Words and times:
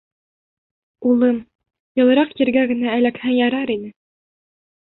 —Улым, 1.09 1.37
йылыраҡ 2.01 2.33
ергә 2.41 2.65
генә 2.73 2.97
эләкһәң 3.03 3.39
ярар 3.43 3.77
ине. 3.77 3.95